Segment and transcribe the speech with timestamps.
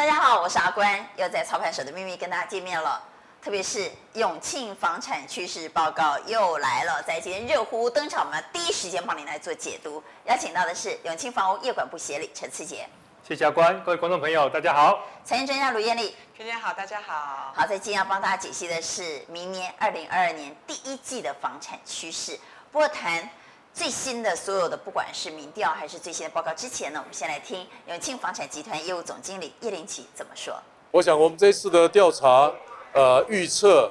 [0.00, 3.02] 大家好，我是阿关，又在操盘手的秘密跟大家见面了。
[3.42, 10.02] 特别是永庆房产趋势报告又来了，在今天热乎乎登场，我们第一时间帮您来做解读。
[10.24, 12.88] 邀请到的是永庆房屋业管部协理陈赐杰。
[13.22, 15.00] 谢谢阿关，各位观众朋友，大家好。
[15.22, 17.52] 财经专家卢艳丽，大家好，大家好。
[17.54, 22.40] 好，在今天要帮大家解析的是明年二零二二年第一季的房产趋势。
[22.72, 23.28] 不过谈
[23.72, 30.54] 最新的所有的，不管是民调还是最新的报告之前呢，我们先来听永庆房产集团业务总经理叶林奇怎么说。
[30.90, 32.52] 我想我们这次的调查，
[32.92, 33.90] 呃，预测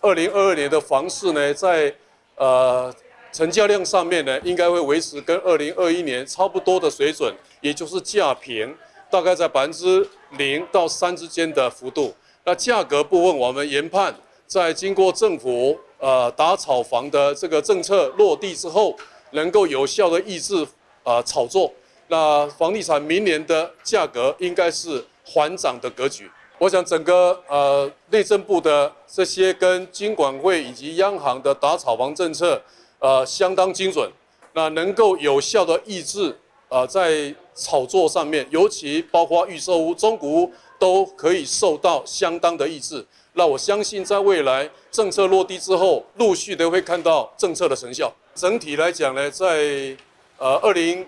[0.00, 1.94] 二零二二年的房市呢，在
[2.36, 2.94] 呃
[3.32, 8.74] 成交量上面呢，应该会维持跟二零二一年差不多的水准，也就是价平，
[9.10, 10.08] 大概在百分之
[10.38, 12.14] 零到三之间的幅度。
[12.44, 14.14] 那价格部分，我们研判
[14.46, 18.96] 在经过政府呃打炒房的这个政策落地之后，
[19.32, 20.66] 能够有效的抑制
[21.02, 21.72] 啊炒作。
[22.08, 26.30] 那房地产明年的价格应该是缓涨的格局。
[26.58, 32.60] 我想整个呃内政部的这些跟金管会以及央行的打炒房政策，
[32.98, 34.10] 呃相当精准，
[34.54, 36.36] 那能够有效的抑制
[36.68, 43.06] 呃在炒作上面，尤其包括预售屋、中古屋都可以受到相当的抑制。
[43.34, 48.12] 那我相信在未来政策落地之后，陆续的会看到政策的成效。
[48.38, 49.96] 整体来讲呢，在
[50.38, 51.04] 呃二零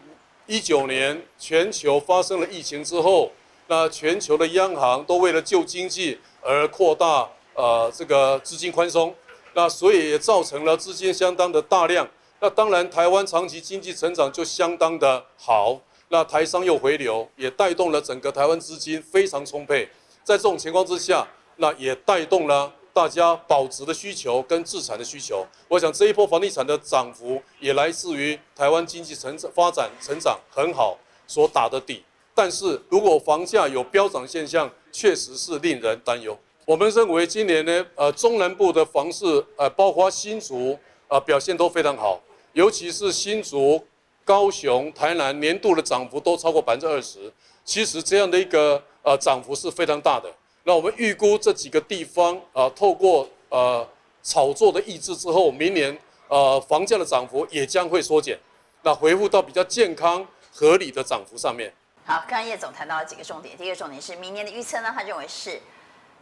[0.46, 3.30] 一九年全球发生了疫情之后。
[3.72, 9.14] 那全球的央行都为了救经济而扩大呃这个资金宽松，
[9.54, 12.04] 那所以也造成了资金相当的大量。
[12.40, 19.88] 那当然台湾长期经济成长就相当的好，那台商又回流，也带动了整个台湾资金非常充沛。
[20.24, 25.46] 在这种情况之下，那也带动了大家保值的需求跟置产的需求。
[25.68, 32.04] 我想这一波房地产的涨幅也来自于台湾经济成长发展成长很好所打的底。
[32.34, 36.38] 但是如果房价有飙涨现象，确实是令人担忧。
[36.64, 42.20] 我们认为今年呢，呃，中南部的房市，呃，包括新竹，呃，表现都非常好，
[42.52, 43.84] 尤其是新竹、
[44.24, 47.32] 高雄、台南年度的涨幅都超过百分之二十。
[47.64, 50.32] 其实这样的一个呃涨幅是非常大的。
[50.70, 53.84] 那我们预估这几个地方啊，呃，透过呃
[54.22, 55.98] 炒作的抑制之后，明年
[56.28, 58.38] 呃房价的涨幅也将会缩减，
[58.84, 61.74] 那恢复到比较健康合理的涨幅上面。
[62.06, 63.56] 好，刚刚叶总谈到了几个重点。
[63.58, 65.60] 第一个重点是明年的预测呢，他认为是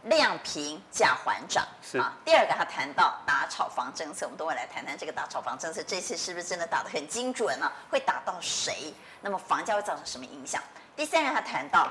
[0.05, 1.63] 量平价缓涨。
[1.83, 2.17] 是啊。
[2.25, 7.71] 第二个，他谈到打炒房政策，我们都会来谈谈这个打炒房政策，这次是不是真的打得很精准呢？
[7.91, 8.91] 会打到谁？
[9.21, 10.59] 那么房价会造成什么影响？
[10.95, 11.87] 第三个，他谈到，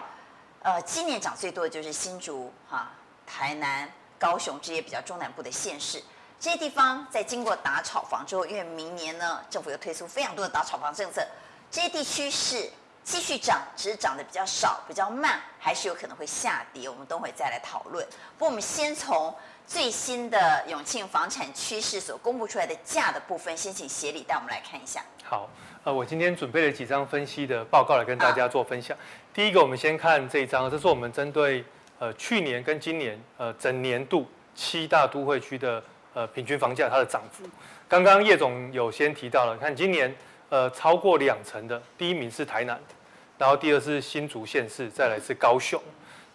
[0.69, 2.93] 呃，今年涨最多的就是新竹、哈、啊、
[3.27, 5.99] 台南、高雄这些比较中南部的县市，
[6.39, 11.27] 这些地方在经过打炒房之后，因为明年呢，政府又推出非常多的打炒房政策，
[11.71, 12.71] 这些地区是。
[13.05, 16.87] 继续涨，只是涨得比较少、比较慢，还是有可能会下跌。
[16.91, 18.07] 我们等会再来讨论。
[18.37, 19.35] 不过，我们先从
[19.67, 25.03] 最新的永庆房产趋势所公布出来的价的部分，先请协理带我们来看一下。
[25.25, 25.49] 好，
[25.85, 28.95] 呃，我今天准备了几张分析的报告来跟大家做分享。
[28.95, 29.01] 啊、
[29.39, 31.65] 第一个，我们先看这一张，这是我们针对
[32.01, 35.81] 呃去年跟今年呃整年度七大都会区的
[36.13, 37.45] 呃平均房价它的涨幅。
[37.87, 40.13] 刚刚叶总有先提到了，看今年
[40.49, 42.77] 呃超过两成的，第一名是台南。
[43.39, 45.81] 然后第二是新竹县市，再来是高雄，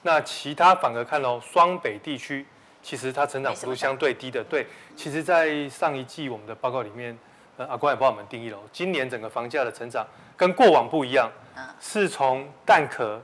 [0.04, 2.46] 那其他反而看到双北地区，
[2.82, 4.42] 其实它成长幅度相对低的。
[4.50, 4.66] 对，
[4.96, 7.18] 其实，在上一季我们的报告里面，
[7.58, 10.08] 呃，阿关也帮我们定义了，今年整个房价的成长
[10.44, 11.32] 跟过往不一样，
[11.80, 13.18] 是从蛋壳，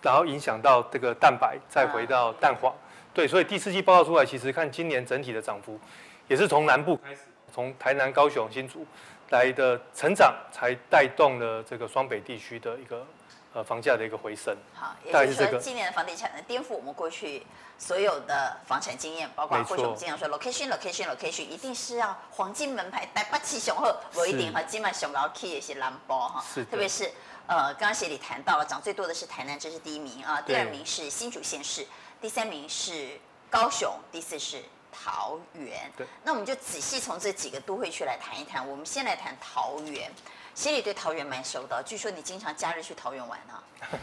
[0.00, 2.72] 然后影响到这个蛋白，再回到蛋黄。
[3.12, 5.78] 对，所以第四季报告出来，其实看今年整体的涨幅，
[6.28, 7.20] 也是从南部开始，
[7.52, 8.86] 从台南、高雄、新竹
[9.28, 13.04] 来的成长，才带动了这个双北地区的一个。
[13.54, 17.46] 呃，房价的一个回升，好，也就是说，今年的房地产呢，颠覆我们过去
[17.78, 27.04] 所有的房产经验，包括过去我们经常说 location，location，location，一定是要黄金门牌，台北市上好，不一定哈，今晚上高 key 也是蓝包哈，是，特别是
[27.46, 31.86] 呃，刚刚协理谈到了，涨最多的是台南，这是第一名啊，第二名是新竹县市，
[32.22, 40.10] 第三名是高雄，第四是桃园，对，那我们就仔细从这几个都会区来谈一谈，我们先来谈桃园。
[40.54, 43.62] 协理对桃园蛮熟的，据说你经常假日去桃园玩啊？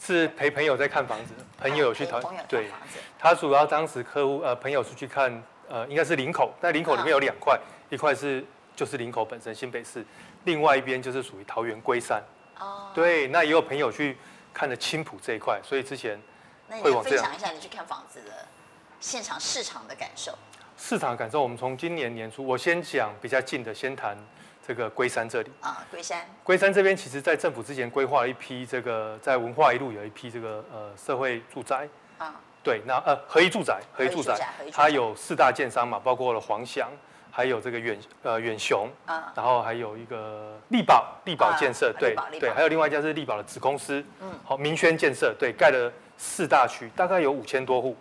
[0.00, 2.44] 是陪朋友在看房子，朋友有去桃园。
[2.48, 2.68] 对，
[3.18, 7.56] 他主要当时客户呃朋友出去看呃应该是林口，但林口里面有两块，
[7.88, 8.44] 一块是
[8.74, 10.04] 就是林口本身新北市，
[10.44, 12.20] 另外一边就是属于桃园龟山。
[12.58, 12.90] 哦。
[12.92, 14.18] 对，那也有朋友去
[14.52, 16.20] 看了青浦这一块，所以之前
[16.68, 18.46] 会分享一下你去看房子的
[18.98, 20.36] 现场市场的感受。
[20.76, 24.16] 市场的感受，我们从今年年初，我先讲比较近的，先谈。
[24.72, 25.50] 这这个龟山这里。
[25.60, 26.26] 啊，龟山。
[26.42, 31.86] 龟山这边其实，在政府之前规划了一批这个，在文化一路有一批这个呃社会住宅。
[32.16, 32.34] 啊。
[32.64, 36.88] 对，那呃合一住宅，合一住宅，它有四大建商嘛，包括了黄祥，
[37.30, 47.94] 还有这个远呃远雄啊，然后还有一个力宝，力宝建设，对对，还有另外一家是力宝的子公司，嗯，好明轩建设，对，盖了四大区，大概有五千多户。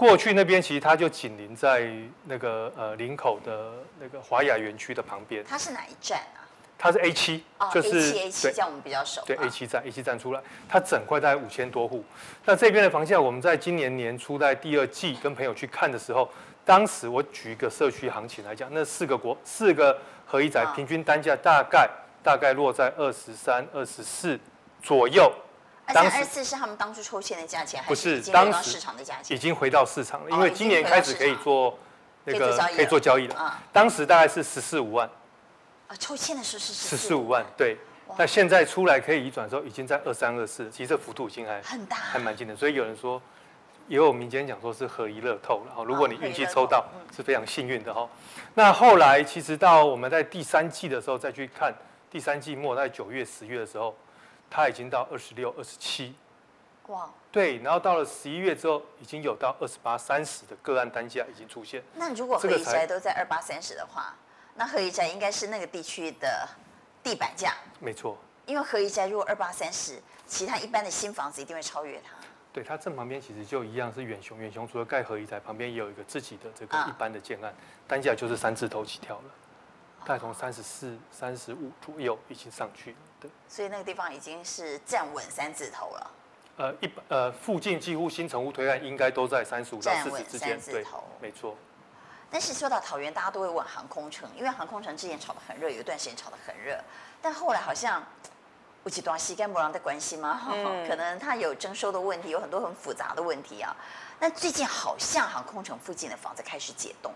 [0.00, 1.86] 过去那边其实它就紧邻在
[2.24, 3.70] 那个呃林口的
[4.00, 5.44] 那个华雅园区的旁边。
[5.46, 6.40] 它是哪一站啊？
[6.78, 9.20] 它是 A 七，就是 A 七 A 七，这样我们比较熟。
[9.26, 12.02] 对 A 七站 A 七站出来，它整块大概五千多户。
[12.46, 16.26] 那这边的房价，我们在今年年初在第二季跟朋友去看的时候，
[16.64, 21.86] 当时我举一个社区行情来讲，那四个国四个合一宅平均单价大概
[22.22, 24.40] 大概落在二十三、二十四
[24.82, 25.30] 左右。
[25.92, 29.36] 当时二四是他们当初抽签的价钱，还是已经回到市场的价钱？
[29.36, 31.78] 已经回到市场了，因为今年开始可以做
[32.24, 33.60] 那个可以做交易了。
[33.72, 35.08] 当时大概是十四五万。
[35.88, 37.76] 啊，抽签的时候是十四五万，对。
[38.18, 42.56] 那现在出来可以移转的时候，已经在二三二四，其实这幅度已经还很大，还蛮近的。
[42.56, 43.22] 所以有人说，
[43.86, 46.84] 也有民间讲说是合一乐透，然后如果你运气抽到，
[47.14, 48.08] 是非常幸运的哈。
[48.54, 51.72] 那后来其实到我们在第三季的时候再去看，
[52.10, 53.96] 第三季末在九月十月的时候，
[54.50, 56.14] 它已经到二十六、二十七，
[56.88, 57.58] 哇，对。
[57.58, 61.82] 然后到了十一月之后，已经有到二十八、三十的个案单价已经出现。
[61.94, 64.14] 那如果合一宅都在二八三十的话？
[64.56, 66.46] 那合一宅应该是那个地区的
[67.02, 68.18] 地板价，没错。
[68.44, 72.12] 因为合一宅如果二八三十，其他一般的新房子一定会超越它。
[72.52, 77.54] 对，它正旁边其实就一样是远雄，远雄除了盖合一宅，旁边也有一个自己的这个一般的建案，
[77.86, 79.24] 单价就是三字头起跳了，
[80.04, 82.96] 大概从三十四、三十五左右已经上去了。
[83.20, 86.10] 对，所以那个地方已经是站稳三字头了。
[86.56, 90.84] 呃，一般呃附近几乎新成屋推案应该都在三十五到四十之间，对，
[91.20, 91.56] 没错。
[92.30, 96.78] 但是说到桃园，大家都会问航空城，因为航空城之前炒得很热，有一段时间炒得很热，
[97.20, 98.04] 但后来好像
[98.84, 100.42] 有几段时间没人在关心吗？
[100.48, 103.74] 嗯、 可能它有征收的问题，有很多很复杂的问题啊。
[104.18, 107.12] 那最近好像航空城附近的房子开始解冻，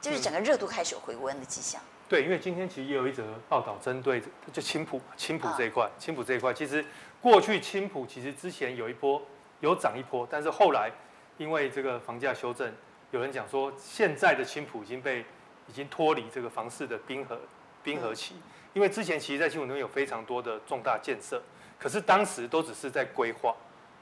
[0.00, 1.80] 就是整个热度开始有回温的迹象。
[2.08, 6.84] 对，因为今天其实也有一则报道针对就青浦，青浦这一块，青浦这一块，其实
[7.20, 9.20] 过去青浦其实之前有一波
[9.60, 10.90] 有涨一波，但是后来
[11.38, 12.72] 因为这个房价修正。
[13.12, 15.24] 有人讲说，现在的青浦已经被
[15.66, 17.36] 已经脱离这个房市的冰河
[17.82, 18.36] 冰河期，
[18.72, 21.42] 因为之前其实，在青浦那边有非常多的重大建设，
[21.76, 23.52] 可是当时都只是在规划，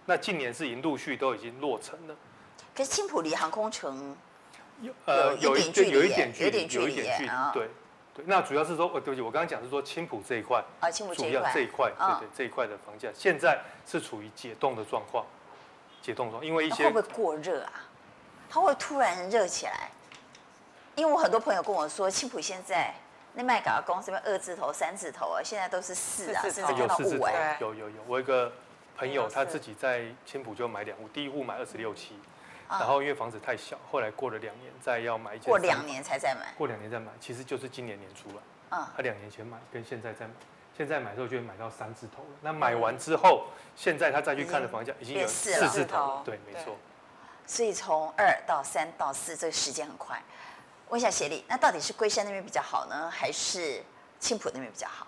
[0.05, 2.15] 那近年是已经陆续都已经落成了。
[2.75, 4.15] 可是青浦离航空城
[4.81, 7.69] 有呃有一点有一点距离，有一点距离，对
[8.15, 8.25] 对。
[8.27, 15.25] 那主要是说，哦对不起，我刚刚讲是说青浦这一块啊，青浦这一块，主要这一块，对对这一块的房价现在是处于解冻的状况，
[16.03, 17.73] 解冻状，因为一些会不会过热啊？
[18.51, 19.91] 它会突然热起来，
[20.95, 22.95] 因为我很多朋友跟我说，青浦现在
[23.35, 27.57] 那卖港公司边二字头、三字头啊，现在都是四啊，甚至到五哎。
[27.61, 28.51] 有有有，我一个
[28.97, 32.19] 朋友他自己在青浦就买两户，第一户买二十六期，
[32.69, 35.49] 然后因为房子太小，后来过了两年再要买一间。
[35.49, 36.53] 过两年才再买。
[36.57, 38.43] 过两年再买，其实就是今年年初了。
[38.71, 38.87] 嗯。
[38.97, 40.33] 他两年前买，跟现在再买，
[40.77, 42.29] 现在买的时候就会买到三字头了。
[42.43, 46.23] 那买完之后，现在他再去看的房价已经有四字头了。
[46.25, 46.77] 对，没错。
[47.47, 50.23] 所以从二到三到四，这个时间很快。
[50.91, 53.83] 问一下协力，那到底是龟山那边比较好呢，还是
[54.19, 55.07] 青浦那边比较好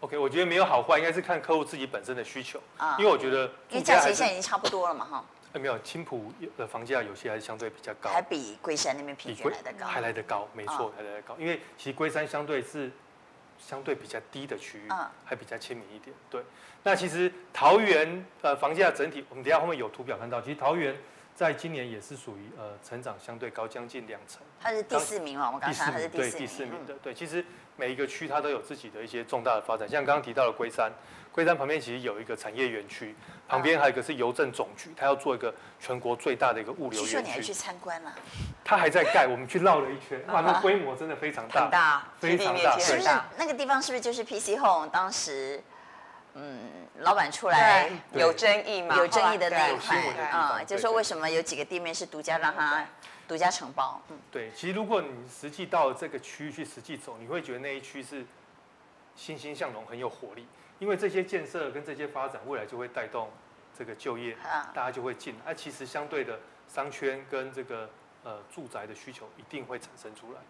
[0.00, 2.96] ？OK，我觉得没有好坏，应该是看客户自己本身的需求啊。
[2.98, 5.24] 因为我觉得，因为价钱现在已经差不多了嘛，哈。
[5.58, 11.36] 没有，青浦的房价有些还是相对比较高，还比龟山那边平均来的高，还来得高，没错，还来得高。
[11.38, 12.90] 因为其实龟山相对是
[13.58, 14.88] 相对比较低的区域，
[15.24, 16.14] 还比较亲民一点。
[16.28, 16.42] 对，
[16.82, 20.96] 那其实桃园呃房价整体，我们等下后面有图表看到，其实桃园。
[21.32, 24.42] 在今年也是属于呃成长相对高，将近两成。
[24.60, 25.46] 它是第四名嘛？
[25.46, 26.94] 我们刚才它是第四名，对第四名的。
[27.02, 27.42] 对，其实
[27.76, 30.92] 每一个区它都有自己的一些重大的发展，像刚刚提到的龟山，
[31.32, 33.14] 龟山旁边其实有一个产业园区，
[33.48, 37.06] 旁边还有一个是邮政总局，它要做一个全国最大的一个物流园区。
[37.06, 38.12] 据说你还去参观了？
[38.64, 42.78] 它还在盖，我们去绕了一圈，哇，那规模真的非常大，很大，非常大。
[42.78, 45.62] 是不是那个地方是不是就是 PC Home 当时？
[46.34, 46.60] 嗯，
[47.00, 48.96] 老板出来有争议嘛？
[48.96, 49.98] 有争议的那一块
[50.30, 52.86] 啊，就是说为什么有几个店面是独家让他
[53.26, 54.00] 独家承包？
[54.10, 58.24] 嗯，对，其实如果你实际到这个区域去实际走，你会觉得那一区是
[59.16, 60.46] 欣欣向荣，很有活力，
[60.80, 63.30] 因为这些建设跟这些发展，未来就会带动
[63.78, 64.36] 这个就业，
[64.74, 65.40] 大家就会进来。
[65.46, 67.88] 那其实相对的商圈跟这个
[68.24, 70.40] 呃住宅的需求一定会产生出来。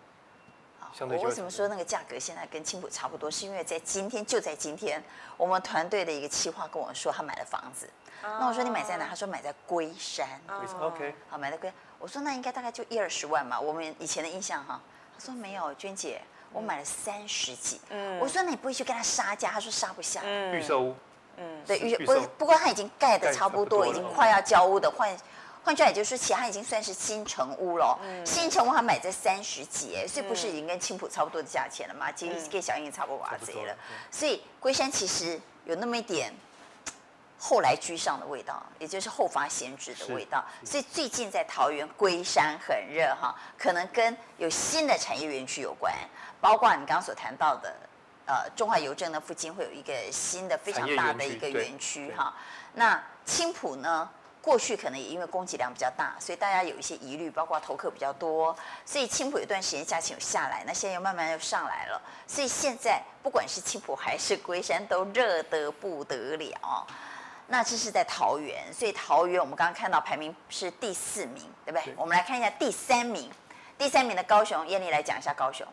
[1.00, 3.30] 我为什么说那个价格现在跟青浦差不多？
[3.30, 5.00] 是因为在今天，就在今天，
[5.36, 7.88] 我们团队的一个企划跟我说，他买了房子。
[8.22, 9.06] 那我说你买在哪？
[9.06, 10.40] 他说买在龟山。
[10.80, 11.72] OK，好，买在龟。
[11.98, 13.60] 我说那应该大概就一二十万嘛。
[13.60, 14.80] 我们以前的印象哈。
[15.12, 17.80] 他说没有，娟姐，我买了三十几。
[17.90, 19.50] 嗯，我说那你不会去跟他杀价？
[19.50, 20.20] 他说杀不下。
[20.24, 20.96] 嗯，预售屋。
[21.36, 25.16] 嗯，对，预不不过他已经盖的差不多，已经快要交屋的换。
[25.62, 27.98] 换句话也就是说，其他已经算是新城屋了。
[28.02, 32.10] 嗯，新城屋他买在三十几，哎，所以不是已经跟青浦差不多的价钱了吗？
[32.12, 33.76] 其实跟小英也差不多啊，这了。
[34.10, 36.32] 所以龟山其实有那么一点
[37.42, 40.44] 后来居上的味道，也就是后发先至的味道。
[40.62, 45.92] 所以最近在桃园龟山很热哈，可能跟有新的产业园区有关，
[46.38, 47.74] 包括你刚刚所谈到的，
[48.26, 52.34] 呃，中华邮政的附近会有一个新的非常大的一个园区哈。
[52.74, 54.10] 那青浦呢？
[54.42, 58.56] 过去可能也因为供给量比较大，所以大家有一些疑虑，包括投客比较多，
[58.86, 66.86] 所以青浦有段时间价钱有下来，那现在又慢慢又上来了，所以现在不管是青浦还是龟山都热得不得了。
[67.52, 71.82] 那这是在桃园，所以桃园我们刚刚看到排名是第四名，对不对？
[71.86, 73.28] 对，我们来看一下第三名，
[73.76, 75.66] 第三名的高雄，燕俐来讲一下高雄。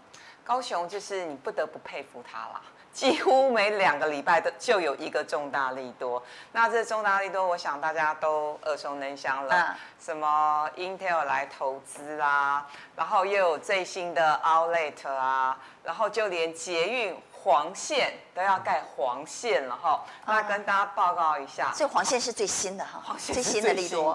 [0.43, 2.61] 高雄就是你不得不佩服他啦。
[2.91, 9.55] 几乎每两个礼拜都就有一个重大利多，那这重大利多，我想大家都耳熟能详了。
[9.55, 17.15] 嗯、什么 Intel 来投资啊，然后又有最新的 Outlet 啊，然后就连捷运。
[17.47, 24.13] 黄线都要盖黄线了哈，那跟大家报告一下，这黄线是最新的哈，最新的利多。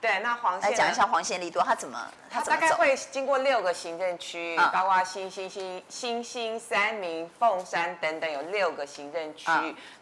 [0.00, 1.98] 对，那黄线来讲一下黄线利多，它怎么？
[2.30, 9.50] 它大概会经过六个行政区，包括新兴、新新兴、三明、凤山等等，有六个行政区。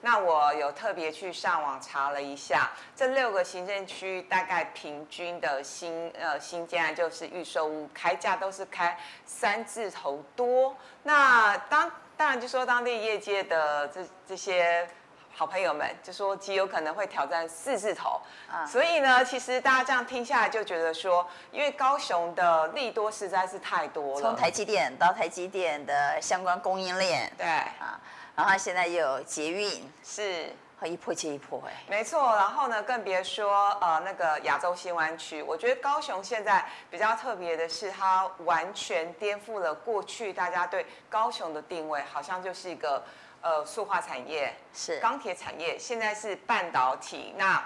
[0.02, 10.76] 那我有特别去上网查了一下，这六个行政区大概平均的新呃新建案就是预售屋开价都是开三字头多。
[11.04, 14.88] 那当当然，就说当地业界的这这些
[15.34, 18.20] 好朋友们，就说极有可能会挑战四字头。
[18.50, 27.46] 啊，所以呢，其实大家这样听下来就觉得说，因为高雄的利多实在是太多了，从台积电到台积电的相关供应链，对。
[27.46, 28.00] 啊，
[28.34, 30.50] 然后现在又有捷运，是。
[30.78, 43.02] 会一波接一波哎，没错，然后呢，更别说呃那个亚洲新湾区，我觉得高雄现在比较特别的是，它完全颠覆了过去大家对高雄的定位，好像就是一个
[43.40, 47.64] 呃塑化产业，是钢铁产业，现在是半导体那。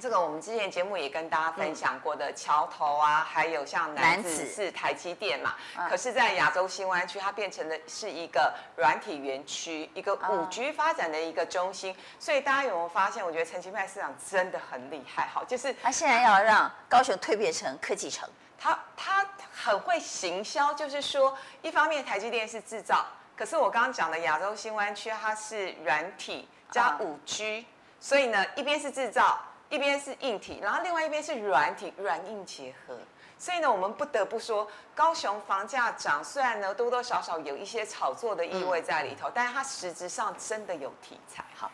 [0.00, 11.92] 这个我们之前节目也跟大家分享过的桥头啊，嗯、还有像南子是台积电嘛，嗯、可是，在亚洲新湾区，它变成的是一个软体园区，一个五 G 发展的一个中心。
[11.92, 13.24] 嗯、所以大家有没有发现？
[13.24, 19.24] 我觉得陈其迈市长真的很厉害，好，就是他现在要让高雄蜕变成科技城，他他
[19.54, 27.66] 很会行销，就是说，一方面台积电是制造，可是我刚刚讲的亚洲新湾区，它是软体加五 G，、嗯、
[28.00, 29.38] 所以呢，一边是制造。
[29.74, 32.96] 一边是硬体，然后另外一边是软体，软硬结合。
[33.36, 41.44] 所以呢，我们不得不说，高雄房价涨，虽然呢多多少少有一些炒作的意味在里头，嗯、但是它实质上真的有题材。
[41.56, 41.70] 好，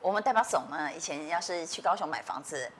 [0.00, 2.70] 我们代表总呢，以前要是去高雄买房子，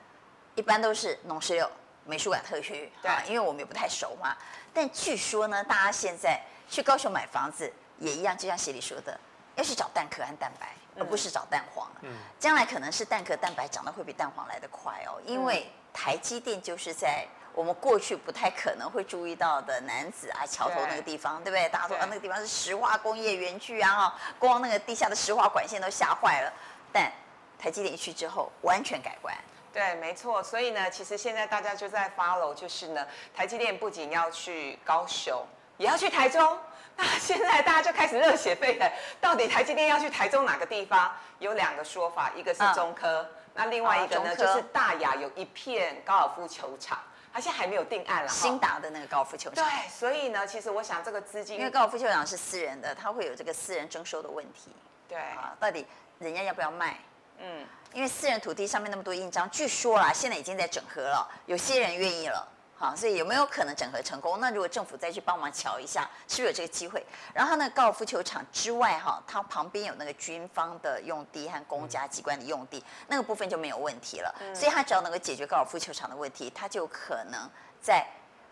[0.55, 1.71] 一般都是农十六
[2.05, 4.35] 美术馆特区，对，因为我们也不太熟嘛。
[4.73, 6.39] 但据说呢，大家现在
[6.69, 9.17] 去高雄买房子也一样，就像协理说的，
[9.55, 10.75] 要去找蛋壳和蛋白。
[10.97, 12.09] 而不是找蛋黄，嗯，
[12.39, 21.69] 将来可能是蛋壳蛋白长得会比蛋黄来得快哦，因为台积电就是在我们过去不太可能会注意到的男子啊桥头那个地方，对，对不对？
[21.69, 26.53] 大家说啊那个地方是石化工业园区啊，光那个地下的石化管线都吓坏了，
[26.91, 27.11] 但
[27.59, 29.35] 台积电一去之后完全改观。
[29.73, 35.45] 对，没错，所以呢，其实现在大家就在 follow，就是呢，台积电不仅要去高雄，
[35.77, 36.57] 也要去台中。
[36.97, 41.11] 那 现在大家就开始热血沸腾，到底台积电要去台中哪个地方？
[41.39, 46.97] 有两个说法，一个是中科，嗯、那另外一个呢、哦、就是大雅有一片高尔夫球场，
[47.33, 48.29] 它现在还没有定案了。
[48.29, 49.63] 新达的那个高尔夫球场。
[49.63, 54.71] 对，所以呢，其实我想这个资金，因为高尔夫球场是私人的，它会有这个私人征收的问题。
[55.09, 55.85] 对啊，到底
[56.19, 56.97] 人家要不要卖？
[57.39, 62.47] 嗯，因为私人土地上面那么多印章，据说啦，现在已经在整合了，有些人愿意了。
[62.77, 64.37] 好，所以有没有可能整合成功？
[64.41, 67.05] 那如果政府再去帮忙瞧一下，是不是有这个机会？
[67.33, 74.35] 然后呢，高尔夫球场之外，哈，它旁边有那个军方的用地和公家机关的用地，那个部分就没有问题了。
[74.53, 77.49] 所以它只要能够解决高尔夫球场的问题，它就可能
[77.81, 78.05] 在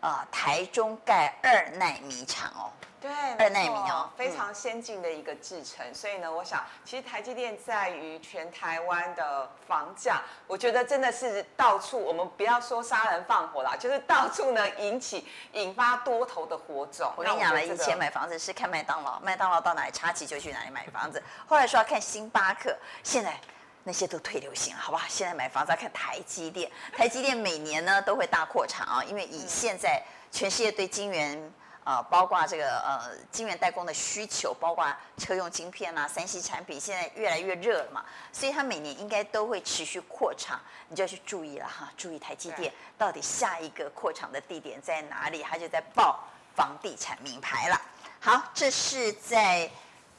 [0.04, 2.70] 啊台中盖二奈米厂哦。
[3.00, 5.86] 对，二奈米哦，非常先进的一个制程。
[5.86, 17.12] 嗯、所以呢，我想，其实台积电在于全台湾的房价，我觉得真的是到处，我们不要说杀人放火啦，就是到处呢引起引发多头的火种。
[17.18, 21.22] 我跟你讲了，以前买房子是看麦当劳，麦当劳到哪里插旗就去哪里买房子。
[21.46, 23.38] 后来说要看星巴克，现在
[23.84, 25.06] 那些都退流行了，好吧？
[25.08, 31.54] 现在买房子要看台积电，台积电每年呢都会大扩产啊，因为以现在全世界对晶圆。
[31.86, 34.88] 呃，包括这个呃晶圆代工的需求，包括
[35.18, 46.24] 车用晶片啊、三 C 产品，现在越来越热了嘛，所以它每年应该都会持续扩厂，你就要去注意了哈，注意台积电到底下一个扩厂的地点在哪里，它就在报
[46.56, 47.82] 房地产名牌了。
[48.22, 49.70] 好，这是在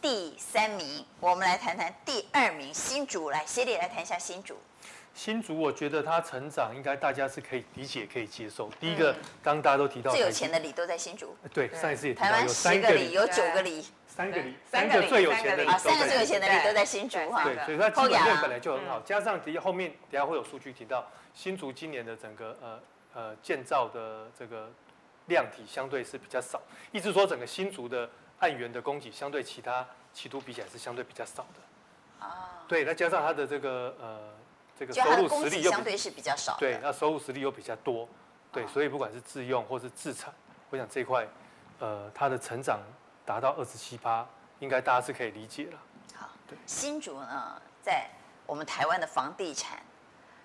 [0.05, 4.55] 第三名，我们来谈谈第二名新竹，来协理来谈一下新竹。
[5.15, 8.69] 新竹，我觉得它成长应该大家是可以理解、可以接受。
[8.79, 11.35] 第一个，刚刚大家都提到最有钱的里都在新竹。
[11.55, 17.43] 对，上一次也提到有三个里，有九个里，三个里，三个最有钱的里，三个最有钱的里都在新竹哈。
[17.43, 22.81] 对，所以它基本面本来就很好，加上底下后面等下会有数据提到，新竹今年的整个呃
[23.15, 24.71] 呃建造的这个
[25.29, 26.61] 量体相对是比较少，
[26.93, 28.07] 意思说整个新竹的
[28.41, 32.27] 案源的供给相对其他七都比起来是相对比较少的。
[32.27, 32.65] 啊。
[32.69, 34.35] 对，那加上它的这个呃。
[34.77, 38.09] 这个收入实力相对是比较少，对，那收入实力又比较多，
[38.51, 40.35] 对，所以不管是自用或是自产，
[40.69, 41.25] 我想这一块，
[41.79, 42.81] 呃，它的成长
[43.25, 44.27] 达到二十七趴，
[44.59, 45.79] 应该大家是可以理解了。
[46.17, 48.11] 好，对，新竹呢，在
[48.47, 49.81] 我们台湾的房地产，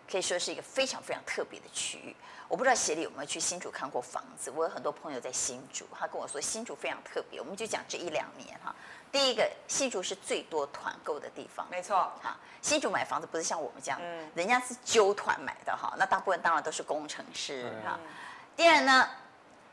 [0.09, 2.15] 可以说是一个非常非常特别的区域。
[2.47, 7.39] 我不知道协理有没有去新竹看过房子，我有很多朋友在新竹，他跟我说新竹非常特别。
[7.39, 8.73] 我们就讲这一两年哈。
[9.11, 11.95] 第一个，新竹是最多团购的地方，没错。
[12.23, 15.93] 哈，新竹买房子不是像我们这样，嗯、人家是揪团买的哈。
[15.97, 17.99] 那大部分当然都是工程师哈。
[18.01, 18.07] 嗯、
[18.55, 19.07] 第二呢，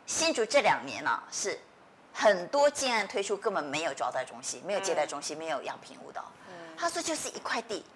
[0.04, 1.58] 新竹这两年呢、啊、是
[2.12, 6.22] 很多建案推出根本没有招待中心，没有接待中心，嗯、没有样品屋的。
[6.48, 7.84] 嗯、他说就是一块地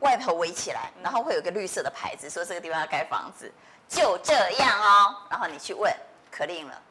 [0.00, 3.52] 外头围起来，然后会有个绿色的牌子，说这个地方要盖房子，
[3.88, 5.16] 就这样哦。
[5.30, 5.94] 然后你去问，
[6.30, 6.82] 可令了，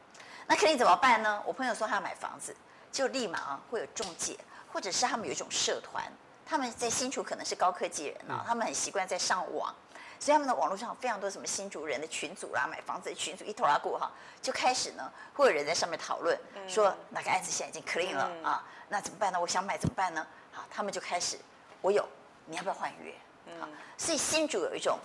[0.46, 1.42] 那可令怎么办呢？
[1.44, 2.54] 我朋友说他要买房子。
[2.94, 4.38] 就立马啊会有中介，
[4.72, 6.04] 或者是他们有一种社团，
[6.46, 9.74] 他们在新竹可能是高科技人啊，他们很习惯在上网，
[10.20, 14.08] 所以他们的网络上非常多什么新竹人的群组啦，买房子的群组一头拉过哈，
[14.40, 19.40] 就开始呢会有人在上面讨论，说哪个案子现在已经 clean 了啊，那怎么办呢？
[19.40, 20.24] 我想买怎么办呢？
[20.52, 21.36] 好，他们就开始，
[21.80, 22.08] 我有，
[22.46, 23.14] 你要不要换约？
[23.60, 24.98] 好，所以新竹有一种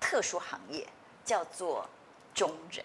[0.00, 0.86] 特殊行业
[1.24, 1.88] 叫做
[2.34, 2.84] 中人。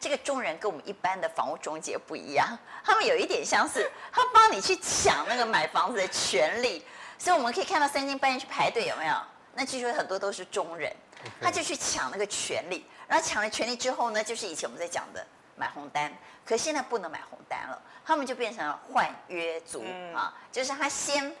[0.00, 6.86] 这个中人跟我们一般的房屋中介不一样， 他们有一点相似，他帮你去抢那个买房子的权利，
[7.18, 9.16] 所以我们可以看到三更半夜去排队有没有？
[9.54, 10.94] 那据说很多都是中人，
[11.40, 21.34] 他就去抢那个权利，然后抢了权利之后呢，就是以前我们在讲的买红单，可现在不能买红单了，他们就变成了换约族啊，就是他先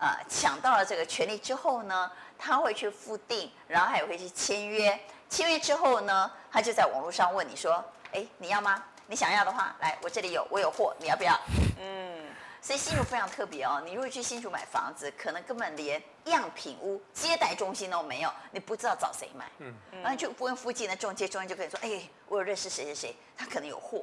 [0.00, 7.84] 呃抢到了这个权利之后呢，他会去付定，然后还有会去签约，签约之后呢，他就在网络上问你说。
[8.12, 8.82] 哎，你要吗？
[9.06, 11.32] 你想要的话，来，我这里有，我有货，你要不要？
[11.78, 12.24] 嗯，
[12.60, 13.80] 所以新竹非常特别哦。
[13.84, 19.44] 你如果去新竹买房子，可能根本连样品屋、接待中心都没有，你不知道找谁买。
[19.58, 24.02] 嗯，然后就问附近的中介，中介就可以说：“哎，我有认识谁谁谁，他可能有货。”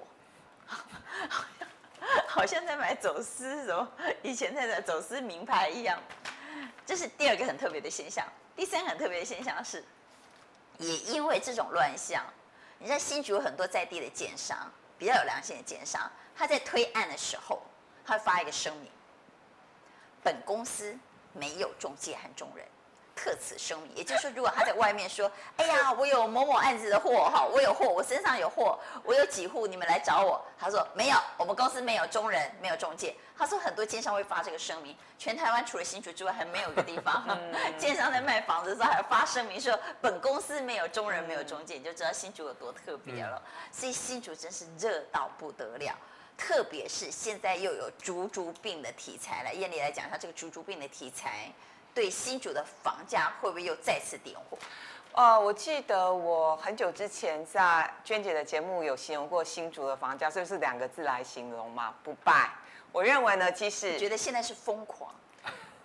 [2.37, 5.99] 好像在买走私什么，以前在在走私名牌一样。
[6.85, 8.23] 这是第二个很特别的现象。
[8.55, 9.83] 第三个很特别的现象是，
[10.77, 12.23] 也因为这种乱象。
[12.77, 17.59] 你在新竹有很多在地的建商，比较有良心的建商，他在推案的时候，
[18.05, 18.91] 他会发一个声明：
[20.21, 20.95] 本公司
[21.33, 22.63] 没有中介和中人。
[23.17, 37.37] 特此声明，也就是说，如果他在外面说：“哎呀，我有某某案子的货哈，我有货，我身上有货，我有几户，你们来找我。”他说：“没有，我们公司没有中人，没有中介。”他说很多奸商会发这个声明，全台湾除了新竹之外，还没有一个地方，
[37.77, 43.41] 奸商在卖房子的时候还发声明说：“本公司没有中人，没有中介。”你就知道新竹有多特别了。
[43.71, 45.97] 所以新竹真是热到不得了，
[46.37, 51.51] 特别是现在又有竹竹病的题材来，艳丽来讲一下这个竹竹病的题材。
[51.97, 54.57] 对新竹的房价会不会又再次点火？
[55.13, 61.95] 呃，我记得我很久之前在娟姐的节目有形容过新竹的房价，是不是两个字来形容嘛？
[62.03, 62.51] 不败。
[62.91, 65.11] 我认为呢，其实觉得现在是疯狂。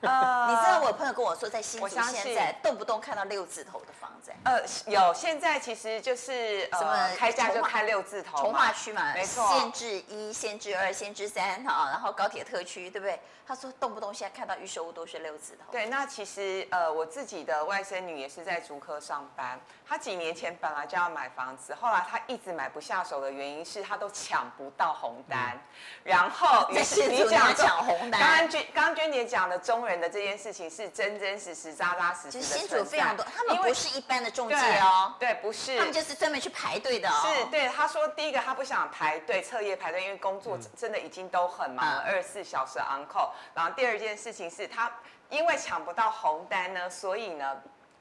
[0.02, 4.32] 呃， 你知道我有朋友跟我说，在新竹现在动不动看到六字头的房子。
[4.44, 13.18] 呃，有，现在其实就是什么开价就开六字头，从化区嘛，没错，限制一、限制二、限制三哈，然后高铁特区，对不对？
[13.44, 15.70] 他说动不动现在看到预售屋都是六字头。
[15.72, 25.60] 对，那其实呃，我自己的外甥女也是在竹科上班，她几年前本来就要买房子，后来她一直买不下手的原因是她都抢不到红单，
[26.04, 32.44] 然后于是你讲抢红单，刚刚娟刚刚娟姐讲的中人的这件事情是真真实实、扎扎实实的。
[32.44, 37.14] 新主非常多，他们不是一般的中介哦，对，不是，他们就是专门去排队的哦。
[37.26, 43.30] 是对，他说第一个他不想排队彻夜排队，因为工作真的已经都很忙，二十四小时 on call。
[43.54, 44.90] 然后第二件事情是他
[45.28, 47.56] 因为抢不到红单呢，所以呢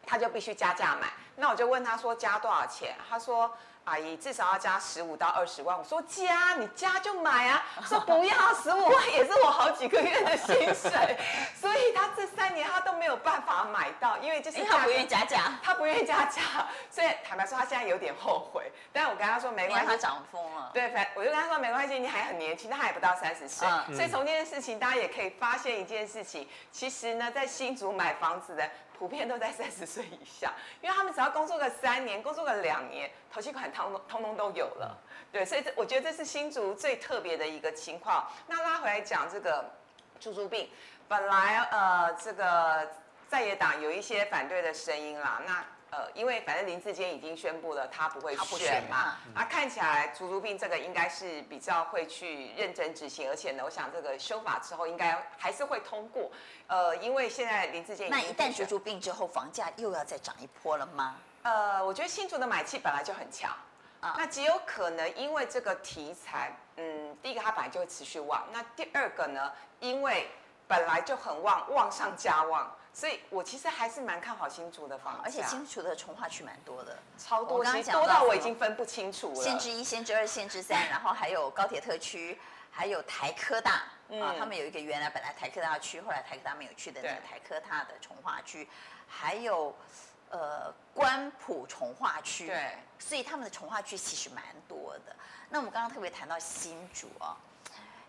[0.05, 1.07] 他就必须加价买。
[1.35, 2.95] 那我就问他说加多少钱？
[3.09, 3.51] 他说
[3.83, 5.77] 阿姨至少要加十五到二十万。
[5.77, 7.63] 我说加，你加就买啊。
[7.85, 11.17] 说不要，十五万也是我好几个月的薪水，
[11.59, 16.41] 所以他这三年他都没有办法买到，因为就是他不愿意加价，他不愿意加价，
[16.89, 18.71] 所以坦白说他现在有点后悔。
[18.93, 20.69] 但我跟他说没关系，他涨疯了。
[20.73, 23.67] 对，反我就跟他说没关系，你还很年轻，他还不到三十岁。
[23.87, 28.69] 嗯、所以从这件事情，大家也可以发现一件事情，其实呢，在新竹买房子的。
[29.01, 34.95] 普遍都在三十岁以下，因为他们只要工作个三年，工作个两年，头期款通通通都有了。
[35.31, 38.29] 对，所以这我觉得这是新竹最特别的一个情况。
[38.45, 39.65] 那拉回来讲这个
[40.19, 40.69] 猪猪病，
[41.07, 42.91] 本来呃这个
[43.27, 45.65] 在野党有一些反对的声音啦，那。
[45.91, 49.17] 呃，因为反正林志坚已经宣布了，他不会选嘛。
[49.35, 56.31] 啊，看起来足足病这个应该是比较会去认真执行，而且呢，我想这个修法之后应该还是会通过。
[56.67, 61.17] 呃，因为现在林志坚那一旦猪猪病之后，房价又要再涨一波了吗？
[61.43, 63.51] 呃，我觉得新竹的买气本来就很强
[63.99, 69.51] 啊，那极有可能因为这个题材，嗯，第一个它本来就会持续旺，那第二个呢，
[69.81, 70.29] 因为
[70.69, 72.73] 本来就很旺，旺上加旺。
[72.93, 79.35] 所以我其实还是蛮看好新竹的房价，而且新竹的重化区蛮多的，超多，刚刚讲多到我已经分不清楚了。
[79.35, 82.37] 县之一、县之二、县之三， 然后还有高铁特区，
[82.69, 88.67] 还有台科大、嗯、啊，他们有一个原来本来台科大区，后来台科大没有去的那个台科大的重化区，
[89.07, 89.73] 还有
[90.29, 95.15] 呃关埔重化区，对，所以他们的重化区其实蛮多的。
[95.49, 97.37] 那我们刚刚特别谈到新竹啊。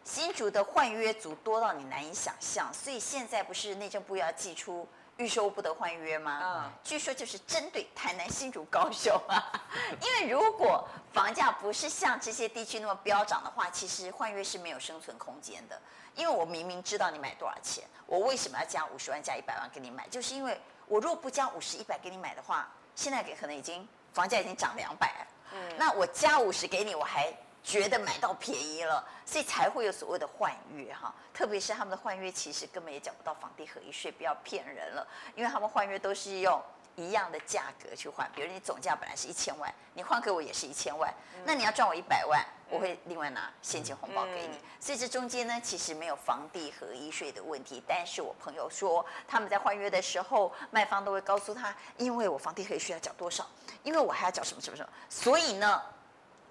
[0.04, 4.86] 新竹的换约族多到你难以想象，所以现在不是内政部要寄出
[5.16, 6.40] 预售不得换约吗？
[6.42, 9.52] 嗯，据说就是针对台南、新竹、高雄啊。
[10.02, 15.80] 因为如果房价不是像这些地区那么飙涨的话，其实换约是没有生存空间的。
[16.14, 20.08] 因为我明明知道你买多少钱，我为什么要加五十万、加一百万给你买？
[20.08, 25.26] 就是因为我如果不加五十、一百给你买的话，现在给可能已经房价已经涨两百了。
[25.54, 27.32] 嗯，那我加五十给你，我还。
[27.62, 31.14] 觉得买到便宜了，所以才会有所谓的换约哈。
[31.32, 35.06] 特别是他们的换约，其实根本也缴不到房地合一税，不要骗人了。
[35.36, 36.60] 因为他们换约都是用
[36.96, 41.12] 一样的价格去换，比如你总价本来是一千万，你换给我也是一千万，
[41.44, 44.58] 那你要赚我一百万，我会另外拿现金红包给你。
[44.80, 47.80] 所以这中间呢，其实没有房地合一税的问题。
[47.86, 53.46] 但是我朋友说，他们在换约的时候，卖方都会告诉他，因为我房地合一税要缴多少，
[53.84, 55.80] 因为我还要缴什么什么什么，所以呢。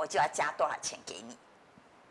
[0.01, 1.37] 我就要加多少钱给你？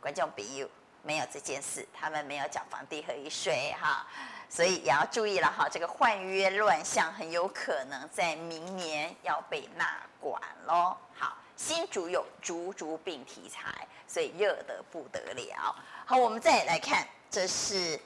[0.01, 0.71] 观众朋友
[1.03, 4.07] 没有这件事，他们没有缴房地合一税哈，
[4.49, 5.69] 所以也要注意了哈。
[5.69, 10.97] 这个换约乱象很有可能在明年要被纳管喽。
[11.19, 15.75] 好，新竹有竹竹病题材，所以热得不得了。
[16.07, 17.99] 好，我们再来看，这是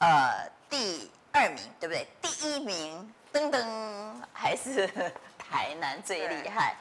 [0.00, 2.06] 呃第二名对不对？
[2.20, 4.86] 第一名噔噔还是
[5.38, 6.76] 台南最厉害。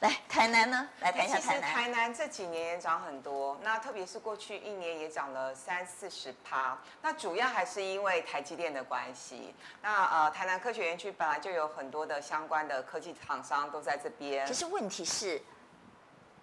[0.00, 0.88] 来台南呢？
[1.00, 1.60] 来谈一下台南。
[1.60, 6.78] 其实台南这几年也涨很多，那特别是过去一年也涨了三四十趴。
[7.02, 9.52] 那主要还是因为台积电的关系。
[9.82, 14.46] 那呃，台南科学园区本来就有很多的相关的科技厂商都在这边。
[14.46, 15.42] 其实问题是，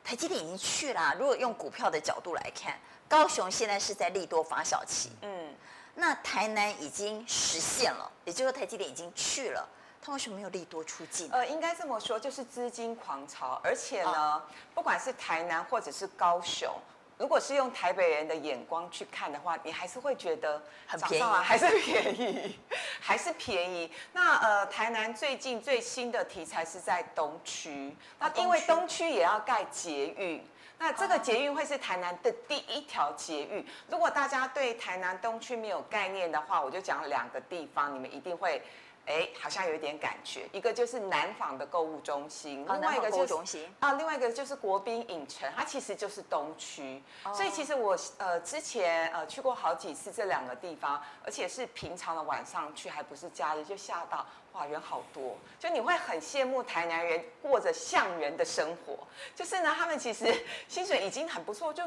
[0.03, 1.15] 台积电已经去了。
[1.17, 5.55] 如果用股票的角度来看，高雄现在是在利多发小期，嗯，
[5.93, 9.65] 那台南已经实现了，也就是说台积电已经去了。
[10.05, 11.27] 他为什么没有利多出尽？
[11.31, 14.41] 呃，应该这么说，就是资金狂潮，而且呢，哦、
[14.75, 16.71] 不管是台南或者是高雄，
[17.17, 22.59] 如果是用台北人的眼光去看的话，你还是会觉得很便宜，还是便宜，
[23.01, 23.91] 还是便宜。
[24.13, 33.65] 那呃，台南最近最新的题材是在东区，那因为东区也要盖捷运，那这个捷运会是台南的第一条捷运。
[33.89, 38.61] 如果大家对台南东区没有概念的话，我就讲两个地方，你们一定会。
[39.05, 40.47] 哎，好像有一点感觉。
[40.51, 47.01] 一个就是南纺的购物中心，另外一个就是啊，另外一个就是国宾影城，它其实就是东区。
[47.23, 58.97] 哦、所以其实我呃之前呃去过好几次这两个地方，而且是平常的晚上去，还不是假日，就吓到哇人好多，就你会很羡慕台南人过着像人的生活。
[59.35, 60.33] 就是呢，他们其实
[60.67, 61.83] 薪水已经很不错，就。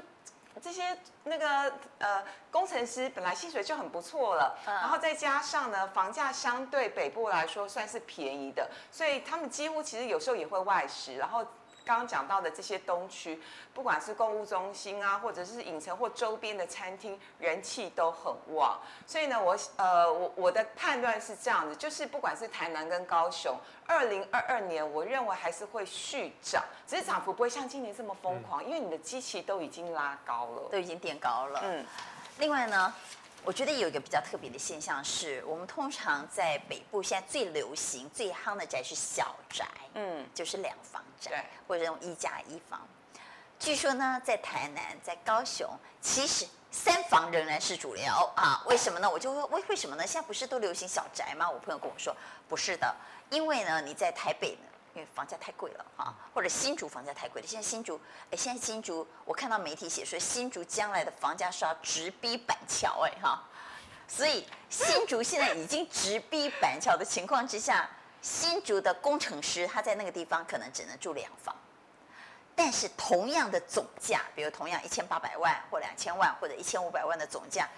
[0.61, 11.47] 这些那个呃工程师本来薪水就很不错了，嗯、然后再加上呢，房价相对北部来说算是便宜的，所以他们几乎其实有时候也会外食，然后。
[11.89, 13.41] 刚刚讲到的这些东区，
[13.73, 18.79] 不管是购物中心啊，或者是影城或周边的餐厅，人气都很旺。
[19.07, 31.61] 所以呢，我呃，我我的判断是这样子，就是不管是台南跟高雄，二零二二年，我认为还是会续涨，只是涨幅不会像今年这么疯狂，因为你的基期都已经拉高了，都已经垫高了。
[31.65, 31.87] 嗯。
[32.37, 32.95] 另外呢，
[33.45, 42.87] 我觉得有一个比较特别的现象是，我们通常在北部现在最流行、最夯的宅是小宅，嗯，就是两房宅，或者用一加一房。
[43.59, 45.67] 据说呢，在台南、在高雄，
[46.01, 48.05] 其实三房仍然是主流
[48.37, 48.63] 啊。
[48.67, 49.09] 为什么呢？
[49.09, 50.07] 我就问为为什么呢？
[50.07, 51.49] 现在不是都流行小宅吗？
[51.49, 52.15] 我朋友跟我说，
[52.49, 52.95] 不是的，
[53.31, 54.69] 因为呢，你在台北呢。
[54.99, 57.47] 因为房价太贵了啊，或者新竹房价太贵了。
[57.47, 58.01] 现在新竹，
[58.33, 63.45] 哎，现在新竹，我看到媒体写说，新竹将来的房价是要直逼板桥，哎哈，
[64.09, 67.89] 所以新竹现在已经直逼板桥的情况之下，
[68.21, 71.55] 新竹的工程师他在那个地方可能只能住两房，
[72.57, 77.69] 但是同样的总价，比如同样一千八百万或两千万或者一千五百万的总价，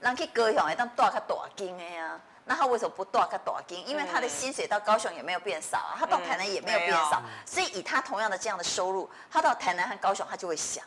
[0.00, 2.18] 让去高雄，哎，当多少多少金的呀？
[2.50, 3.86] 那他为什么不多个多金？
[3.86, 10.84] 因为他的薪水到高雄也没有变少啊，他到台南也没有变少，所以以他同样的这样的收入，他到台南和高雄，他就会想：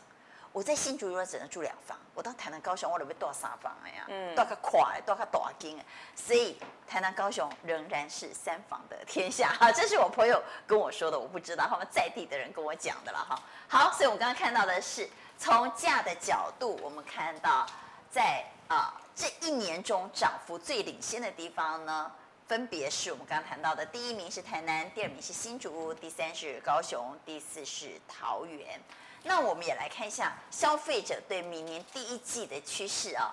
[0.52, 4.04] 我在新竹如果只能住两房，我到台南高雄我得被多少三房呀？
[4.08, 13.40] 嗯，多个快，多个多金哎，所以台南高雄仍然是三房的天下哈， 这是我朋友跟我说的，我不知道他们在地的人跟我讲的了哈。
[13.68, 17.64] 好，所以我刚刚看到的是从价的角度，我们看到
[18.10, 19.00] 在啊。
[19.14, 22.10] 这一年中涨幅最领先的地方呢，
[22.48, 28.80] 分别是我们刚刚谈到的，第一名是台南，第二名是新竹，第三是高雄，第四是桃园。
[29.22, 33.32] 那我们也来看一下消费者对明年第一季的趋势啊。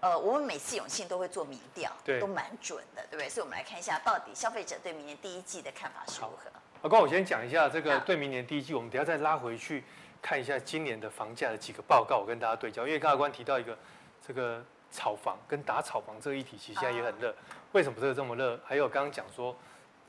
[0.00, 3.28] 呃，我们每次永庆都会做民调，对，都蛮准的，对不对？
[3.28, 6.50] 所以我们来看一下，到底消费者对明年第一季的看法是如何。
[6.82, 9.84] 阿光，我先讲一下这个对明年第一季，我们等下再拉回去
[10.22, 12.86] 看一下今年的房价的几个报告，我跟大家对焦。
[12.86, 13.76] 因为刚才阿光提到一个
[14.26, 14.64] 这个。
[14.90, 17.34] 炒房跟打炒房这个议题，其实现在也很热。
[17.72, 18.58] 为什么这个这么热？
[18.64, 19.54] 还有刚刚讲说，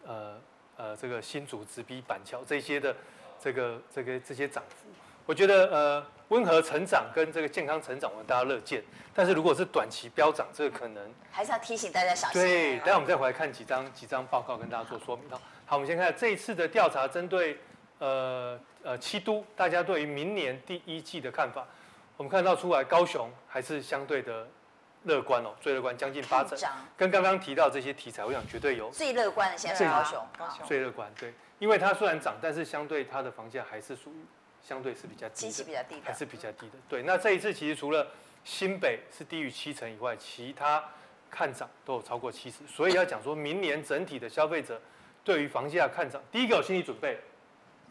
[0.06, 0.40] 呃
[0.78, 2.96] 呃，这个新竹直逼板桥这些的
[3.40, 4.88] 这个这个这些涨幅，
[5.26, 8.82] 我觉得呃温和成长跟这个健康成长，我们大家乐见。
[9.14, 12.42] 但是如果是短期飙涨，这个可能还是要提醒大家小心。
[12.42, 15.30] 对，待会我们再回来看几张几张报告，跟大家做说明。
[15.30, 17.58] 好，好，我们先看这一次的调查，针对
[18.00, 21.68] 呃呃七都，大家对于明年第一季的看法，
[22.16, 24.48] 我们看到出来高雄还是相对的。
[25.04, 26.58] 乐观哦，最乐观将近八成，
[26.98, 28.90] 跟刚刚提到这些题材，我想绝对有。
[28.92, 30.50] 最乐观的现在高雄，高。
[30.50, 34.26] 雄最乐观，对，因为它虽然涨，但是相对它的房价还是属于
[34.62, 36.74] 相对是比较低的，比较低的，还是比较低的。
[36.90, 38.06] 对，那这一次其实除了
[38.44, 40.84] 新北是低于七成以外，其他
[41.32, 44.82] 看涨都有超过七十，所以要讲说明年整体的消费者
[45.24, 47.18] 对于房价看涨，第一个有心理准备，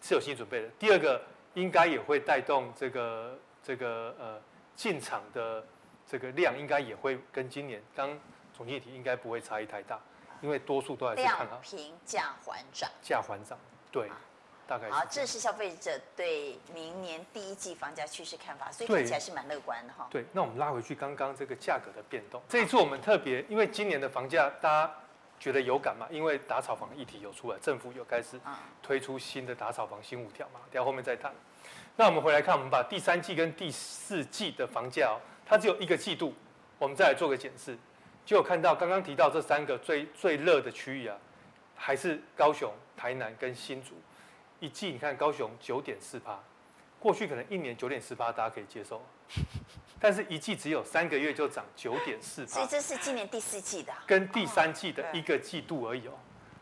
[0.03, 1.23] 是有心理准备的，第二个
[1.55, 4.39] 应该也会带动这个这个呃
[4.77, 5.65] 进场的。
[6.11, 8.19] 这个量应该也会跟今年刚
[8.57, 10.01] 总经理提应该不会差异太大，
[10.41, 11.59] 因为多数都还是看好。
[11.63, 12.91] 平价缓涨。
[13.03, 13.59] 价缓涨，
[13.93, 14.11] 对，
[14.67, 14.89] 大概。
[14.91, 20.09] 好，这是消费者对明年第一季房价趋势看法，所以看起来是蛮乐观的哈。
[20.11, 24.95] 对，那我们拉回去刚刚这个价格的变动，这一次我们特别，因为今年的房价大家
[25.39, 28.41] 觉得有感嘛，因为打炒房议题有出来，政府有开始
[28.83, 31.35] 推出新的打炒房新五条嘛，等下后面再谈。
[31.97, 35.21] 那我们回来看，我们把第三季跟第四季的房价哦。
[35.49, 36.35] 它只有一个季度，
[36.79, 37.75] 我们再来做个检视，
[38.27, 41.17] 就有看到刚刚提到这三个最最热的区域啊，
[41.75, 43.95] 还是高雄、台南跟新竹。
[44.61, 46.39] 一季你看高雄九点四趴，
[46.99, 49.01] 过去可能一年九点四趴大家可以接受，
[49.99, 52.53] 但是一季只有三个月就涨九点四趴。
[52.53, 56.13] 所以这是今年第四季的，跟第三季的一个季度而已哦。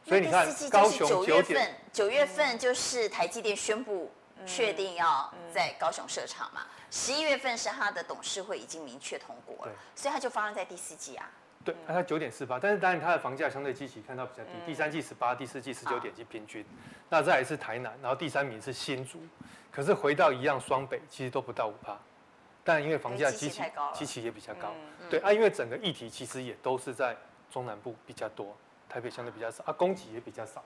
[0.05, 4.13] 所以你看高雄九月份，九月份就是台积电宣布。
[4.47, 6.63] 确定要在高雄设厂嘛？
[6.91, 11.29] 十一月份是他的董事会已经明确通过了，所以他就发生在第四季啊。
[11.65, 16.65] 对，那它九点四八，但是当然它的房价相对基期看到比较低，第三季十八，第四季十九点几平均。
[17.09, 19.21] 那再来是台南，然后第三名是新竹，
[19.73, 21.99] 可是回到一样双北其实都不到五趴，
[22.63, 23.61] 但因为房价基期
[23.93, 24.73] 基期也比较高，
[25.11, 27.17] 对啊，因为整个议题其实也都是在
[27.51, 28.57] 中南部比较多，
[28.89, 30.65] 台北相对比较少啊，供给也比较少，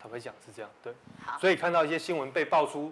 [0.00, 0.94] 坦白讲是这样，对，
[1.38, 2.90] 所以看到一些新闻被爆出。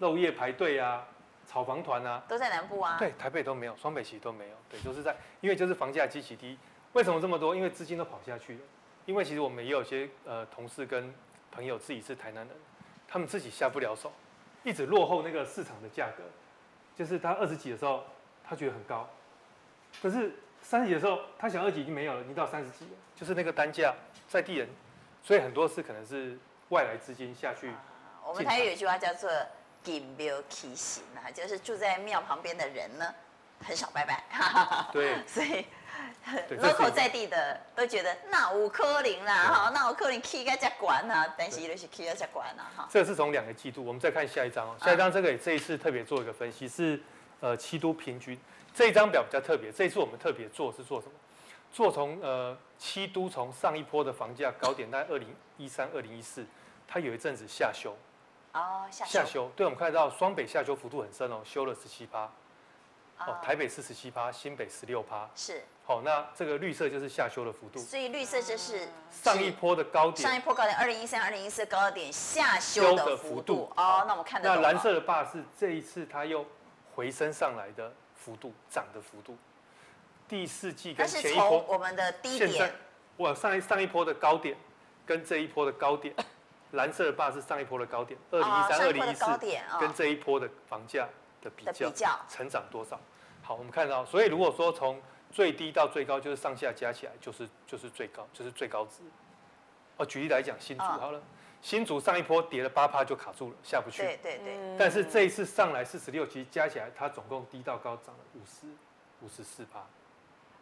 [0.00, 1.06] 漏夜排队啊，
[1.46, 2.96] 炒房团啊，都在南部啊。
[2.98, 4.56] 对，台北都没有，双北其实都没有。
[4.68, 6.58] 对，都是在，因为就是房价极其低。
[6.92, 7.54] 为什么这么多？
[7.54, 8.60] 因为资金都跑下去了。
[9.06, 11.12] 因为其实我们也有些呃同事跟
[11.50, 12.56] 朋友自己是台南人，
[13.08, 14.12] 他们自己下不了手，
[14.62, 16.22] 一直落后那个市场的价格。
[16.96, 18.04] 就是他二十几的时候，
[18.44, 19.08] 他觉得很高，
[20.02, 22.90] 可是三十几的时候，他想二级已经没有了，已经到三十几了。
[23.16, 23.94] 就是那个单价
[24.28, 24.68] 在地人，
[25.22, 26.38] 所以很多是可能是
[26.70, 27.68] 外来资金下去。
[27.68, 27.82] 啊，
[28.26, 29.30] 我们台语有一句话叫做。
[29.82, 33.14] 金庙起行啊，就是住在庙旁边的人呢，
[33.64, 34.24] 很少拜拜。
[34.92, 35.64] 对，所以
[36.58, 42.88] local 在地的都觉得那无可能啦，哈，那无可能起个这管啊，但是就是起个这管啊，哈。
[42.90, 44.76] 这是从两个季度，我们再看下一张哦。
[44.82, 47.00] 下一张这个也这一次特别做一个分析，是
[47.40, 48.38] 呃七都平均。
[48.74, 51.12] 这一张表比较特别，这一次我们特别做是做什么？
[51.72, 56.44] 做从呃七都从上一波的房价高点，在二零一三、二零一四，
[56.86, 57.96] 它有一阵子下修。
[58.52, 59.10] 哦，下修。
[59.12, 62.30] 下修，对，我们看到双北下修幅度很深哦，修了十七趴。
[63.18, 65.28] 哦，台北是十七趴，新北十六趴。
[65.36, 65.62] 是。
[65.84, 67.78] 好，那这个绿色就是下修的幅度。
[67.78, 70.16] 所以绿色就是上一波的高点。
[70.16, 73.70] 上一波高点，二零一三、二零一四高点下修的幅度。
[73.76, 74.54] 哦，那我们看到。
[74.54, 76.46] 那蓝色的 bar 是这一次它又
[76.94, 79.36] 回升上来的幅度，涨的幅度。
[80.26, 82.72] 第四季跟前一波，我们的低点，
[83.16, 84.56] 我上一上一波的高点
[85.04, 86.14] 跟这一波的高点，
[86.72, 89.24] 蓝色的 bar 是上一波的高点，二零一三、二零一四
[89.80, 91.08] 跟这一波的房价
[91.42, 91.90] 的比较，
[92.28, 92.98] 成长多少？
[93.42, 95.00] 好，我们看到，所以如果说从
[95.32, 99.02] 最低到最高，就是上下加起来，就是就是最高，就是最高值。
[99.96, 101.20] 哦，举例来讲，新竹好了，
[101.60, 104.02] 新竹上一波跌了八趴就卡住了，下不去。
[104.02, 104.76] 对对对。
[104.78, 108.66] 但是这一次上来四十六，其实加起来它总共低到高涨了五十
[109.20, 109.84] 五十四趴。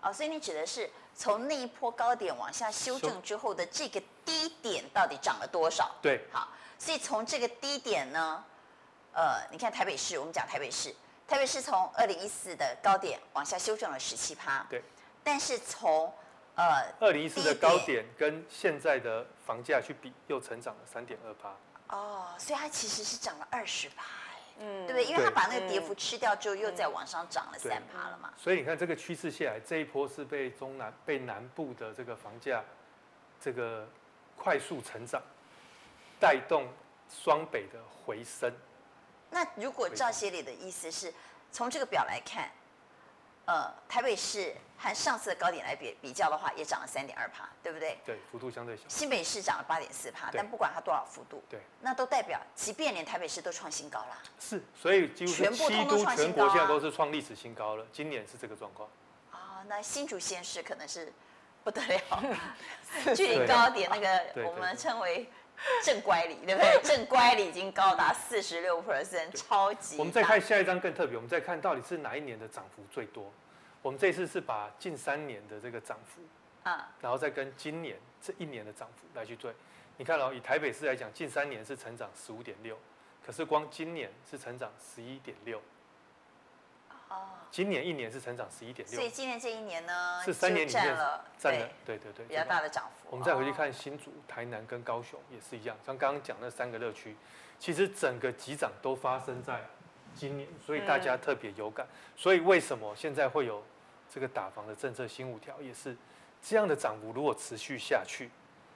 [0.01, 5.91] 哦，所以你指的是从那一波高点往下修正之后的这个低点到底涨了多少？
[6.03, 8.45] 对，好，所以从这个低点呢，
[9.14, 10.95] 呃，你看台北市，我们讲台北市，
[11.27, 14.85] 台北市从二零一四的高点往下修正了十七趴，对，
[15.25, 16.12] 但是从
[16.57, 21.97] 呃二零一四的高点跟现在的房价去比，又成长了三点二趴。
[21.97, 24.05] 哦，所以它其实是涨了二十趴。
[24.61, 25.05] 嗯，对不对？
[25.05, 28.31] 因为它把那个跌幅吃掉之后，又再往上涨了三趴了嘛。
[28.37, 32.62] 所以你看这个趋势下来，这一波是被中南、被南部的这个房价
[33.41, 33.88] 这个
[34.38, 35.20] 快速成长
[36.20, 36.68] 带动
[37.11, 38.53] 双北的回升。
[39.31, 41.12] 那如果赵协理的意思是
[41.51, 42.48] 从这个表来看？
[43.51, 47.96] 呃，台北市和上次的高点来比比较的话，也涨了三点二帕，对不对？
[48.05, 48.83] 对，幅度相对小。
[48.88, 54.18] 新北市涨了八点四帕，但不管它多少幅度，对，那都代表，即便连台北市都创新高啦。
[54.38, 57.87] 是，所以几乎全部七都全国现在都是创历史新高了。
[57.90, 58.87] 今年是这个状况。
[59.31, 61.11] 啊，那新竹县市可能是
[61.64, 62.23] 不得了，
[63.14, 65.27] 距离高点那个我们称为。
[65.83, 66.81] 正乖离，对不对？
[66.85, 69.99] 正乖离已经高达四十六 percent，超级。
[69.99, 73.29] 我们再看下一张更特别，我们再看到底是哪一年的涨幅最多。
[73.83, 76.21] 我们这次是把近三年的这个涨幅，
[76.62, 79.53] 啊，然后再跟今年这一年的涨幅来去对。
[79.97, 82.79] 你看哦，以台北市来讲，近三年是成长十五点六，
[83.27, 85.61] 可是光今年是成长十一点六。
[87.48, 93.08] 哦，今年一年是成长十一点六，所以今年这一年呢，是三年里面了占了，对对对，比较大的涨幅。
[93.11, 97.16] 我们再回去看新竹、台南跟高雄也是一样，像刚刚讲那三个热区，
[97.58, 99.61] 其实整个急涨都发生在
[100.14, 101.87] 今年，所以大家特别有感。
[102.16, 103.64] 所以为什么现在会有
[104.12, 105.96] 这个打房的政策新五条，也是
[106.42, 108.30] 这样的涨幅如果持续下去，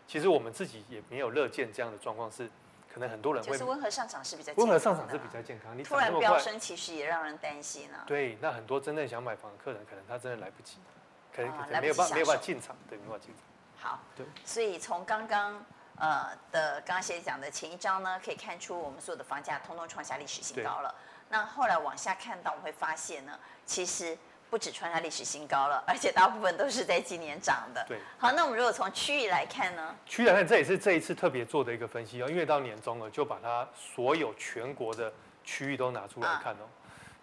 [0.07, 2.51] 其实我们自己也没有乐见这样的状况是。
[2.93, 5.77] 可能很多人会就是温和上涨是比较温和上涨是比较健康。
[5.77, 8.05] 你突然飙升，其实也让人担心啊。
[8.07, 10.77] 对，那很多真正想买房的客人，可能他真的来不及，
[11.35, 13.91] 可能可能没有办法没有办法进场，对，没有办法进场。
[13.91, 14.27] 好，对。
[14.45, 15.65] 所以从刚刚
[15.97, 20.95] 呃的刚刚协理讲的前一章呢，可以看出我们所有的房价通通创下历史新高了。
[21.29, 24.17] 那后来往下看到，我们会发现呢，其实。
[24.53, 27.83] 不止创下历史新高了，而且大部分都是在今年涨的。
[27.89, 29.97] 对，好，那我们如果从区域来看呢？
[30.05, 35.11] 区域来看，这也是这一次特别做的一个分析哦，因为到年终了，就把它所有全国的
[35.43, 36.69] 区域都拿出来看哦。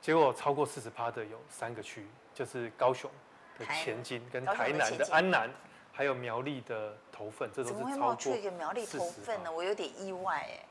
[0.02, 3.12] 结果超过四十趴的有三个区，就是高雄
[3.60, 5.48] 的前金跟台南的安南，
[5.94, 7.76] 还有苗栗的头份，这都是。
[7.76, 9.52] 怎么会冒出一个苗栗头份呢？
[9.52, 10.66] 我有点意外哎。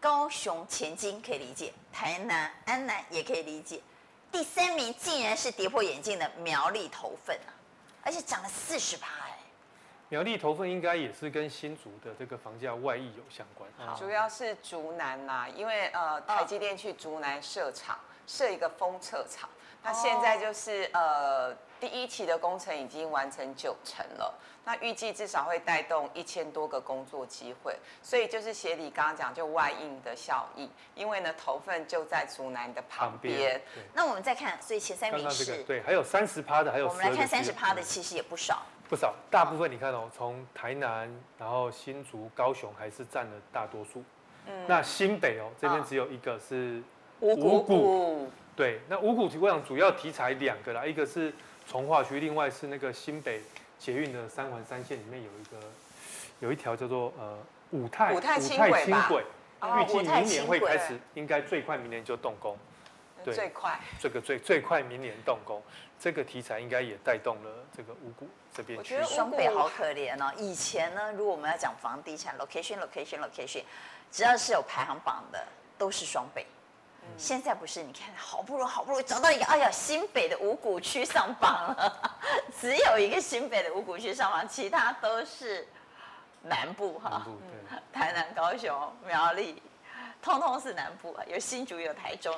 [0.00, 3.80] 高雄前金可以理解，台南安南也可以理解。
[4.30, 7.50] 第三名竟然是跌破眼镜的苗栗头份啊，
[8.02, 9.38] 而且涨了四十趴哎。
[10.08, 19.48] 苗栗头份应该也是跟新竹的这个房价外溢有相关，主要是竹南啦、啊，因为呃台积电去竹南设厂，设一个封测厂，
[19.82, 21.56] 那现在就是呃。
[21.80, 24.34] 第一期的工程已经完成九成了，
[24.66, 33.60] 那预计至少会带动一千多个工作机会，所以就是协理刚刚讲就外溢的效益，因为呢头份就在竹南的旁边。
[33.94, 44.04] 那我们再看，所以前三名是，对，还有三十趴的，还有我们来看三十趴的，其实也不少，不少，大部分你看哦，从台南，然后新竹、高雄还是占了大多数。
[44.46, 46.82] 嗯，那新北哦这边只有一个是
[47.20, 51.32] 五股，五股对，那五股我想主要题材两个啦，一个是。
[51.68, 53.40] 重划区，另外是那个新北
[53.78, 55.66] 捷运的三环三线里面有一个，
[56.40, 57.38] 有一条叫做呃
[57.70, 59.24] 五泰五泰轻轨，
[59.62, 62.56] 预计明年会开始，应该最快明年就动工。
[63.22, 65.62] 对，最快这个最最快明年动工，
[65.98, 68.78] 这个题材应该也带动了这个五股这边。
[68.78, 70.32] 我觉得双北好可怜哦。
[70.38, 73.62] 以前呢，如果我们要讲房地产，location location location，
[74.10, 75.46] 只要是有排行榜的，
[75.76, 76.46] 都是双北。
[77.18, 82.18] 现在不是，你看好不容易好不容易找到一个，哎呀，新北的五股区上榜了，
[82.60, 85.68] 只有一个新北的五股区上榜，其他都是
[86.42, 87.26] 南部哈，
[87.92, 89.62] 台南、高雄、苗栗，
[90.22, 92.34] 通通是南部啊，有新竹有台中，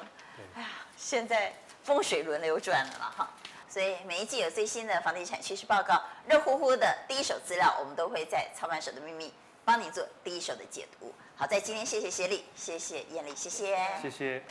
[0.56, 1.52] 哎呀，现在
[1.84, 3.30] 风水轮流转了啦哈，
[3.68, 9.32] 所以每一季有最新的房地产趋势报告，热乎乎的第一手资料，我们都会在操盘手的秘密
[9.64, 11.14] 帮你做第一手的解读。
[11.36, 14.42] 好，在今天谢谢协力，谢谢艳丽，谢谢，谢谢。